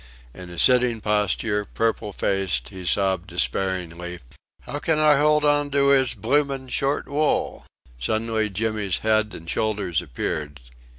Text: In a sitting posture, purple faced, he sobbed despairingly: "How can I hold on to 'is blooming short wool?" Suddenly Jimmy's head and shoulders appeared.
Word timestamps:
In 0.33 0.49
a 0.49 0.57
sitting 0.57 0.99
posture, 0.99 1.63
purple 1.63 2.11
faced, 2.11 2.69
he 2.69 2.85
sobbed 2.85 3.27
despairingly: 3.27 4.17
"How 4.61 4.79
can 4.79 4.97
I 4.97 5.17
hold 5.17 5.45
on 5.45 5.69
to 5.69 5.91
'is 5.91 6.15
blooming 6.15 6.69
short 6.69 7.07
wool?" 7.07 7.67
Suddenly 7.99 8.49
Jimmy's 8.49 8.97
head 9.05 9.31
and 9.35 9.47
shoulders 9.47 10.01
appeared. 10.01 10.59